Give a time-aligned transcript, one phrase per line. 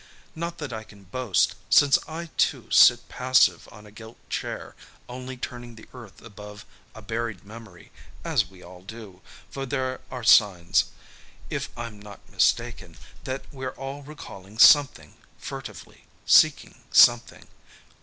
[0.33, 4.73] Not that I can boast, since I too sit passive on a gilt chair,
[5.07, 7.91] only turning the earth above a buried memory,
[8.23, 10.85] as we all do, for there are signs,
[11.51, 17.45] if I'm not mistaken, that we're all recalling something, furtively seeking something.